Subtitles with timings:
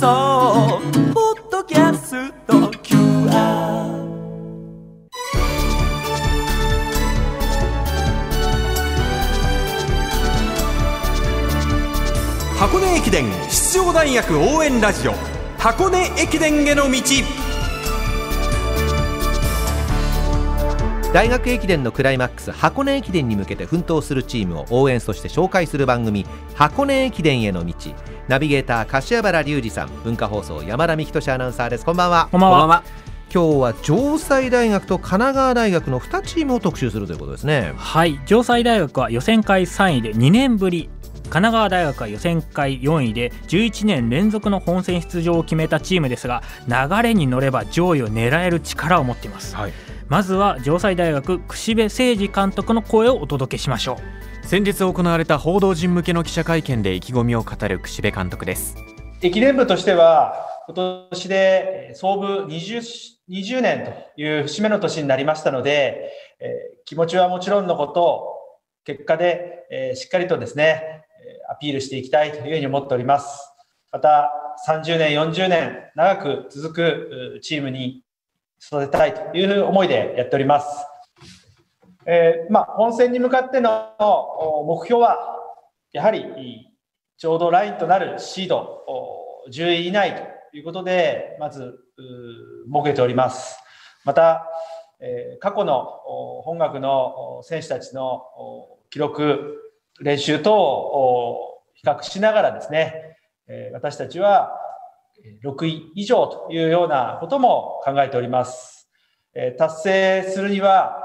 [0.00, 1.14] そう。
[1.14, 2.54] ポッドキャスト。
[2.82, 3.34] QR
[12.58, 15.12] 箱根駅伝出場大学応援ラジオ。
[15.58, 16.98] 箱根駅伝への道。
[21.14, 26.26] 大学駅伝のクライマックス箱根駅伝に向けて奮闘するチームを応援そして紹介する番組
[26.56, 27.72] 箱根駅伝への道。
[28.26, 31.84] ナビゲーター柏原隆二さん文化放送山田美希アナウンサーです。
[31.84, 32.28] こんばんは。
[32.32, 32.82] こんばんは。
[33.32, 37.74] 今日は城西大学と神奈川大学の2チームを特集するということですね。
[37.76, 38.18] はい。
[38.26, 40.90] 城西大学は予選会3位で2年ぶり。
[41.22, 49.72] 神奈川大学は予選会4位で11年連続の本戦出場を決めたチームですが流れに乗れば上位を狙える力を持っています、はい
[50.08, 53.98] まずは城西大学櫛部誠二監督の声をお届けしましょ
[54.42, 58.76] う先日行われた報道陣向けの記者会見で意気込みを語る櫛部監督です
[59.24, 60.34] 駅伝部としては、
[60.68, 62.82] 今年で創部 20,
[63.30, 63.84] 20年
[64.16, 68.34] という節目の年になりましたので、えー気持ちはもちろんのこと、
[68.84, 71.04] 結果で、えーしっかりとですね、
[71.50, 73.40] アピールしていきたいというふうに思っております。
[73.90, 74.30] また、
[74.68, 78.02] 30年、40年、長く続くチームに
[78.66, 80.86] 育てたいという思いでやっております。
[82.06, 83.94] えーまあ、本戦に向かっての
[84.66, 85.18] 目標は、
[85.92, 86.68] やはり
[87.16, 88.84] ちょうどラインとなるシード
[89.50, 90.14] 10位以内
[90.50, 91.78] ということで、まず
[92.66, 93.58] 設けております。
[94.04, 94.46] また、
[95.00, 104.58] えー過去のお本学のお選手たちのお記録、練習等をお比較しながらですね、えー私たちは
[105.42, 108.88] 6位以上というようなことも考えております。
[109.34, 111.00] え達成するには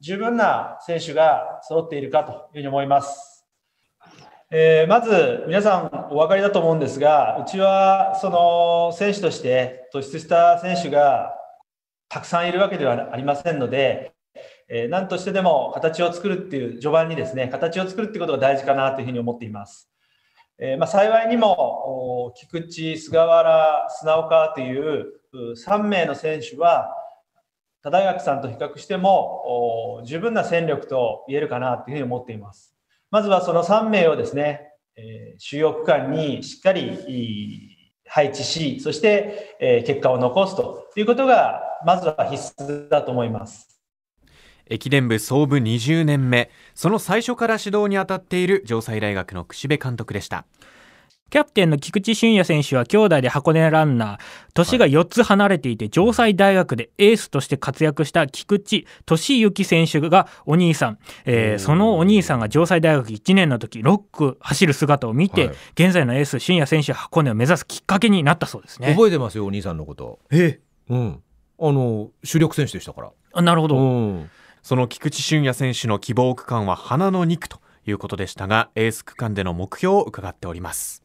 [0.00, 3.46] 十分な選手が揃っているかというふうに思います。
[4.50, 11.34] えーまず皆さんお分かりだと思うんですが、うちはその選手として突出した選手が
[12.08, 14.12] たくさんいるわけではありませんので、
[14.68, 19.91] えー何としてでも形を作るっていう序盤にですね、形を作るっていうことが大事かなというふうに思っています。
[20.58, 26.94] えーまあ、幸いにも菊池、菅原、砂岡という3名の選手は
[27.82, 32.74] 他大学さんと比較しても十分な戦力と言えるかなというふうに思っています。
[33.10, 43.71] まずはその3名をですね、えー主要区間にしっかりい配置し、そして、えー結果を残すということが、まずは必須だと思います。
[44.72, 46.50] 駅伝部創部20年目。
[46.74, 50.46] その最初から指導に当たっている城西大学の櫛部監督でした。
[51.28, 54.18] キャプテンの菊池俊也選手は兄弟で箱根ランナー。
[54.52, 58.84] 年が4つ離れていて城西大学でエースとして活躍した菊池。
[59.06, 65.56] 俊之選手がお兄さん、えーそのお兄さんが城西大学1年の時6区走る姿を見て、はい。
[65.74, 68.88] 現在のエース俊也選手は箱根を目指すきっかけになったそうですね。
[68.88, 70.18] 覚えてますよお兄さんのこと。
[70.30, 70.60] え。
[70.90, 71.22] うん。
[71.58, 73.10] あの主力選手でしたから。
[73.32, 73.80] あなるほど、う
[74.18, 74.30] ん
[74.62, 81.02] その菊池俊也選手の希望区間は花の2区ということでしたがエース区間での目標を伺っております。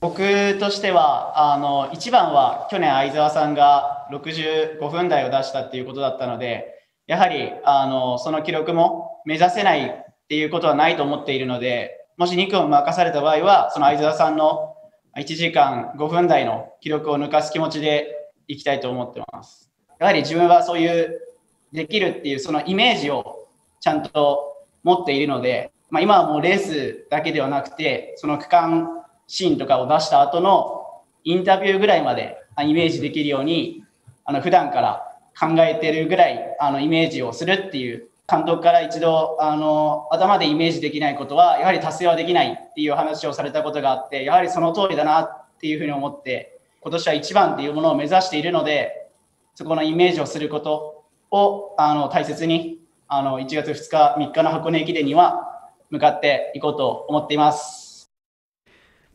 [0.00, 0.18] 僕
[0.58, 14.74] としてはあの一番は去年相澤さんが65分台を出したっていうことだったのでやはりあのその記録も目指せないっていうことはないと思っているのでもし2区を任された場合はその相澤さんの
[15.16, 19.70] 1時間5分台の記録を抜かす気持ちでいきたいと思ってます。
[19.98, 21.29] やはり自分はそういう
[21.72, 23.48] できるっていうそのイメージを
[23.80, 28.88] ちゃんと持っているので、まあ、今はもうレースだけではなくてその区間
[29.26, 33.84] シーンとかを出した後のインタビューぐらいまでイメージできるように
[34.24, 35.06] あの普段から
[35.38, 49.08] 考えてるぐらいあのイメージをするっていう監督から一度あの頭でイメージできないことはやはり達成はできないっていう話をされたことがあってやはりその通りだなっていうふうに思って今年は一番っていうものを目指しているので
[49.54, 50.99] そこのイメージをすること
[51.30, 58.10] をあの大切にあの1月2日3日の箱根駅伝には向かっていこうと思っています。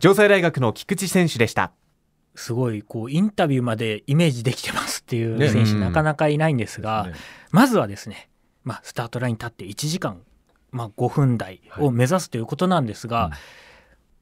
[0.00, 1.72] 城西大学の菊池選手でした。
[2.34, 5.48] すごいこうインタビューまでイメージできてますっていうね。
[5.48, 5.80] 選手うん。
[5.80, 7.14] なかなかいないんですが、ね。
[7.50, 8.30] まずはですね、
[8.64, 10.22] まあ、スタートラインに立って1時間、
[10.70, 13.30] まあ、5分台を目指すということなんですが、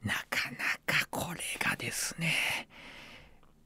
[0.03, 2.33] なかなかこれがですね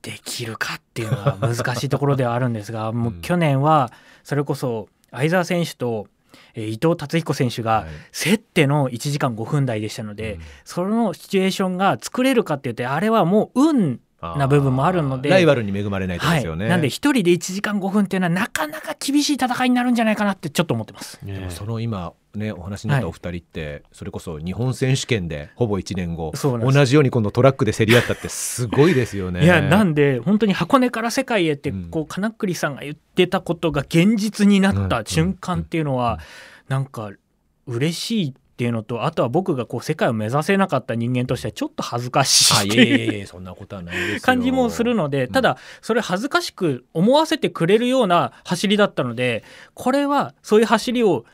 [0.06, 3.92] できるかっていうのは難しいところではあるんですが、もう去年は
[4.24, 6.08] それこそ相澤選手と
[6.54, 7.86] えー伊藤達彦選手がはい。
[8.12, 10.42] 競っての1時間5分台でしたので、うん。
[10.64, 21.20] そのシチュエーションが作れるかって言ってあれはもう運な部分もあるのでライバルに恵まれないとですよね、はい、なんで一人で1時間5分っていうのはなかなか厳しい戦いになるんじゃないかなってちょっと思ってます。
[21.24, 29.44] でもその今ねお話になったお二人って、それこそ日本選手権でほぼ1年後同じように今度トラックで競り合ったってすごいですよね。
[29.44, 31.90] いやなんで本当に箱根から世界へってうん。
[31.90, 36.20] こう金栗さんが言ってたことが現実になっうんた瞬間っていうのは
[36.68, 37.12] なんか
[37.66, 44.20] 嬉しいっていうのとあとは僕がこう世界を目指せなかった人間としてはちょっと恥ずかしあいいそんなことはないですよ。
[44.22, 49.44] 感じもするのでただそれ恥ずかしく思わせてくれるような走りだったので
[49.74, 51.26] これはそういう走りを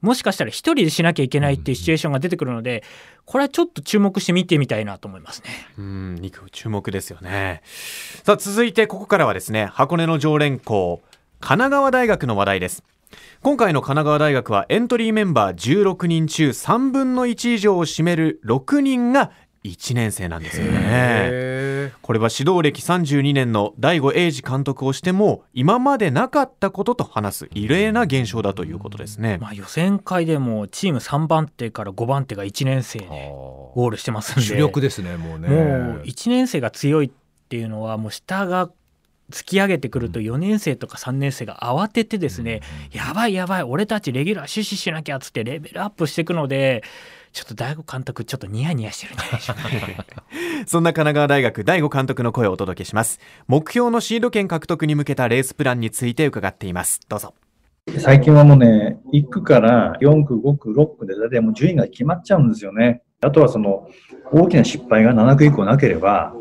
[0.00, 2.84] もしかしたら一人でしなきゃいけないっていうシチュエーションが出てくるので
[3.24, 5.50] これはちょっと注目して見てみたいなと思いますね。
[5.78, 7.62] うん、肉注目ですよね。
[8.24, 11.02] さあ、続いてここからはですね、箱根の常連校、
[11.40, 12.84] 神奈川大学の話題です。
[13.42, 19.30] 今回の神奈川大学はエントリーメンバー16人中3分の1以上を占める6人が
[19.64, 21.30] 1年生なんですよね。
[22.08, 29.36] へこれは指導歴32年の大悟英二監督をしても今までなかったことと話す異例な現象だということですね。
[29.42, 35.48] まあ、予選会でもチーム3番手から5番手が1年生ーであゴールしてますんでー主力ですねもうね。
[35.48, 35.56] も
[35.96, 37.10] う1年生が強いっ
[37.50, 38.70] ていうのはもう下が
[39.30, 46.82] 突き上げてくると4年生とか3年生が慌ててですね、やばいやばい俺たちレギュラー死守しなきゃっつってレベルアップしていくので
[47.38, 49.96] ちょっと大悟監督ちょっとニヤニヤしてるんじゃないでしょうかね。
[50.66, 53.20] そんな神奈川大学大悟監督の声をお届けします。
[53.46, 56.98] 目標のシード権獲得に向けたレースプランについて伺っています。
[57.08, 57.34] どうぞ。
[57.98, 63.02] 最近はもうね、1区から4区、5区、6区で大体もう順位が決まっちゃうんですよね。
[63.20, 63.88] あとはその
[64.32, 66.34] 大きな失敗が7区以降なければ、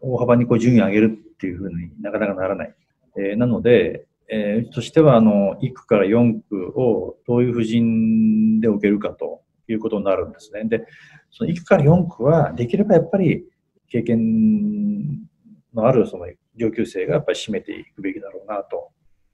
[0.00, 2.74] 大幅にこう順位を上げるっていうふうになかなかならない。
[3.16, 9.42] えーなので、えーとしてはあの1区から4区をどういう布陣で置けるかと
[9.72, 10.64] いうことになるんですね。
[10.64, 10.86] で、
[11.30, 13.44] その1区から4区はできればやっぱり
[13.88, 15.28] 経験
[15.74, 16.26] のあるその
[16.56, 18.90] 上級生がやっぱり占めていくべきだろうなと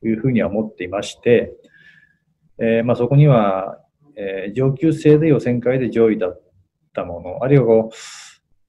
[0.07, 1.53] いうふうには思っていまして、
[2.59, 3.79] えーまあ、そこには、
[4.17, 6.43] えー上級生で予選会で上位だっ
[6.95, 7.97] たもの、あるいはこう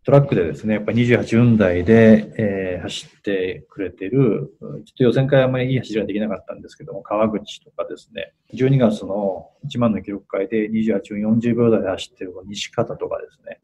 [0.05, 13.59] トラックでですね、やっぱり28分台で、えー走ってくれてる、ちょっと予選会はあまりいい走りはできなかったんですけども、川口とかですね、12月の1万の記録会で28分40秒台で走ってる西方とかですね、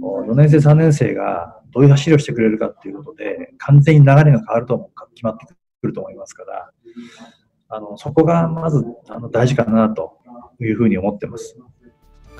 [0.00, 6.70] 4年生、3年生がどういう走りをしてくれるかっていうことで、完全に流れが変わると思う、決まってくると思いますから、
[7.70, 10.18] あのそこがまずあの大事かなと
[10.60, 11.56] いうふうに思ってます。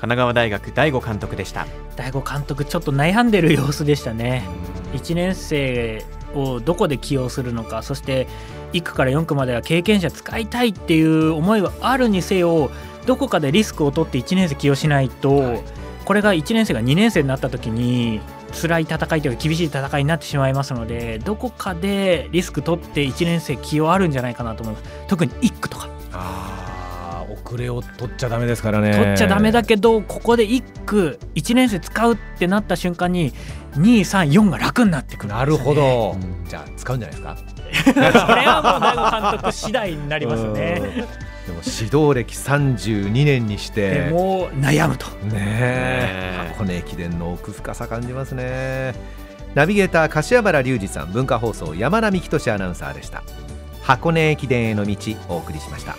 [0.03, 1.65] 神奈川大学大悟監督でした。
[1.95, 4.43] 大悟監督ちょっと悩んでる様子でしたね。
[4.91, 6.03] 1年生
[6.35, 8.27] をどこで起用するのかそして
[8.73, 12.69] 1区から4区までは経験者使いたいっていう思いはあるにせよ
[13.05, 15.63] どこかでリスクを取って1年生起用しないと、
[16.03, 18.19] これが1年生が2年生になった時に
[18.51, 24.89] 辛い戦いというか厳しい戦いになってしまいますのでどこかでリスク取って1年生起用あるんじゃないかなと思います。
[25.07, 25.87] 特に1区とか
[27.45, 28.93] 遅れを取っちゃダメですからね。
[28.97, 33.33] 取っちゃダメだけどここで1区1年生使うってなった瞬間に
[33.77, 36.15] 234が楽になってくるねなるほど。
[36.47, 37.37] じゃあ使うんじゃないですか？
[38.27, 40.81] それはもう大悟監督次第になりますね。
[41.45, 45.07] でも指導歴32年にしてでもう悩むと。
[45.25, 48.93] ねえ箱根駅伝の奥深さ感じますね
[49.53, 53.23] ナビゲーター柏原隆二さん文化放送山並仁アナウンサーでした
[53.81, 54.95] 箱根駅伝への道
[55.29, 55.95] お送りしました